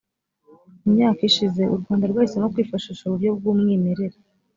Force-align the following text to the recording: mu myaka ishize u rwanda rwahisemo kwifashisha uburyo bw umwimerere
mu 0.81 0.87
myaka 0.95 1.21
ishize 1.29 1.61
u 1.73 1.75
rwanda 1.81 2.05
rwahisemo 2.11 2.47
kwifashisha 2.53 3.01
uburyo 3.05 3.29
bw 3.39 3.43
umwimerere 3.51 4.17